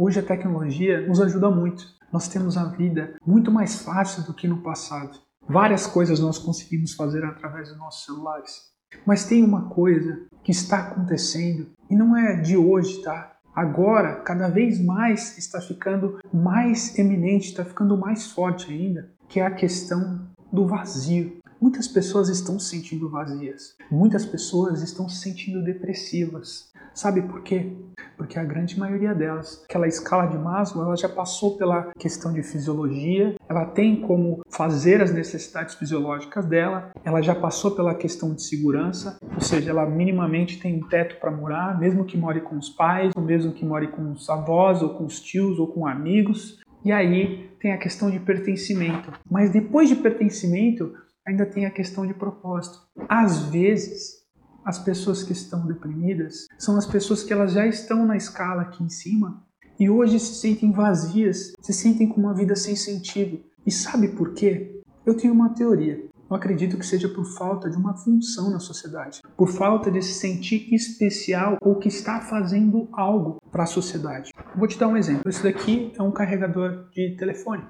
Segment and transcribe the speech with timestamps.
[0.00, 1.84] Hoje a tecnologia nos ajuda muito.
[2.12, 5.18] Nós temos a vida muito mais fácil do que no passado.
[5.48, 8.70] Várias coisas nós conseguimos fazer através dos nossos celulares.
[9.04, 13.38] Mas tem uma coisa que está acontecendo e não é de hoje, tá?
[13.52, 19.46] Agora, cada vez mais está ficando mais eminente, está ficando mais forte ainda, que é
[19.46, 21.38] a questão do vazio.
[21.60, 23.74] Muitas pessoas estão se sentindo vazias.
[23.90, 26.70] Muitas pessoas estão se sentindo depressivas.
[26.94, 27.72] Sabe por quê?
[28.16, 32.44] Porque a grande maioria delas, aquela escala de Maslow, ela já passou pela questão de
[32.44, 38.42] fisiologia, ela tem como fazer as necessidades fisiológicas dela, ela já passou pela questão de
[38.42, 42.68] segurança, ou seja, ela minimamente tem um teto para morar, mesmo que more com os
[42.68, 46.60] pais, ou mesmo que more com os avós, ou com os tios, ou com amigos.
[46.84, 49.12] E aí tem a questão de pertencimento.
[49.28, 50.94] Mas depois de pertencimento,
[51.28, 52.78] ainda tem a questão de propósito.
[53.06, 54.24] Às vezes,
[54.64, 58.82] as pessoas que estão deprimidas são as pessoas que elas já estão na escala aqui
[58.82, 59.44] em cima
[59.78, 63.40] e hoje se sentem vazias, se sentem com uma vida sem sentido.
[63.66, 64.80] E sabe por quê?
[65.04, 66.02] Eu tenho uma teoria.
[66.30, 70.14] Eu acredito que seja por falta de uma função na sociedade, por falta de se
[70.14, 74.30] sentir especial ou que está fazendo algo para a sociedade.
[74.56, 75.28] Vou te dar um exemplo.
[75.28, 77.64] Esse daqui é um carregador de telefone.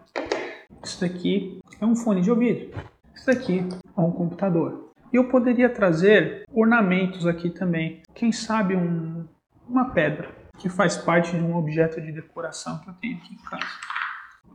[0.82, 2.70] Isso daqui é um fone de ouvido.
[3.18, 4.92] Isso daqui é um computador.
[5.12, 8.00] Eu poderia trazer ornamentos aqui também.
[8.14, 9.26] Quem sabe um,
[9.68, 13.38] uma pedra que faz parte de um objeto de decoração que eu tenho aqui em
[13.38, 13.66] casa.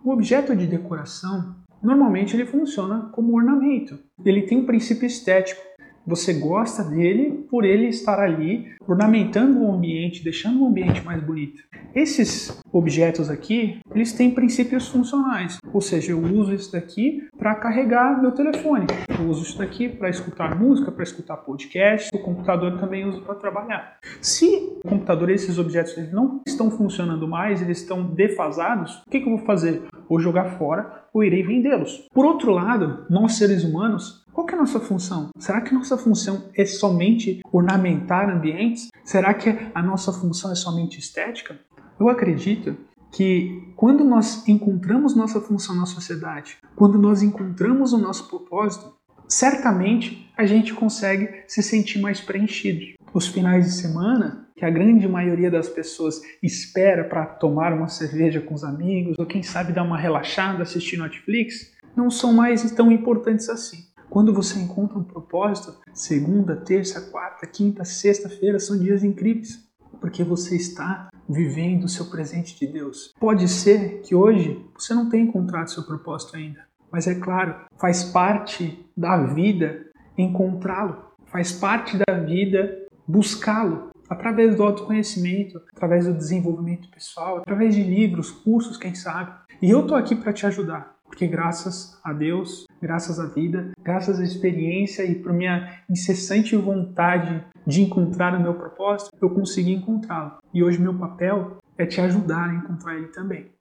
[0.03, 3.99] O objeto de decoração normalmente ele funciona como ornamento.
[4.23, 5.61] Ele tem um princípio estético.
[6.05, 11.63] Você gosta dele por ele estar ali ornamentando o ambiente, deixando o ambiente mais bonito.
[11.95, 18.21] Esses objetos aqui, eles têm princípios funcionais, ou seja, eu uso isso daqui para carregar
[18.21, 18.85] meu telefone,
[19.17, 23.35] eu uso isso daqui para escutar música, para escutar podcast, o computador também uso para
[23.35, 23.97] trabalhar.
[24.19, 24.45] Se
[24.83, 29.21] o computador e esses objetos eles não estão funcionando mais, eles estão defasados, o que,
[29.21, 29.83] que eu vou fazer?
[30.09, 32.07] Ou jogar fora, ou irei vendê-los.
[32.11, 35.29] Por outro lado, nós seres humanos qual é a nossa função?
[35.37, 38.87] Será que nossa função é somente ornamentar ambientes?
[39.05, 41.59] Será que a nossa função é somente estética?
[41.99, 42.75] Eu acredito
[43.11, 48.91] que quando nós encontramos nossa função na sociedade, quando nós encontramos o nosso propósito,
[49.27, 52.97] certamente a gente consegue se sentir mais preenchido.
[53.13, 58.41] Os finais de semana, que a grande maioria das pessoas espera para tomar uma cerveja
[58.41, 62.91] com os amigos, ou quem sabe dar uma relaxada, assistir Netflix, não são mais tão
[62.91, 63.92] importantes assim.
[64.13, 69.67] Quando você encontra um propósito, segunda, terça, quarta, quinta, sexta-feira são dias incríveis,
[69.99, 73.11] porque você está vivendo o seu presente de Deus.
[73.19, 76.59] Pode ser que hoje você não tenha encontrado seu propósito ainda,
[76.91, 79.83] mas é claro, faz parte da vida
[80.15, 87.81] encontrá-lo, faz parte da vida buscá-lo através do autoconhecimento, através do desenvolvimento pessoal, através de
[87.81, 89.33] livros, cursos, quem sabe.
[89.59, 90.93] E eu tô aqui para te ajudar.
[91.13, 97.45] Porque graças a Deus, graças à vida, graças à experiência e por minha incessante vontade
[97.67, 100.39] de encontrar o meu propósito, eu consegui encontrá-lo.
[100.51, 103.51] E hoje meu papel é te ajudar a encontrar ele também.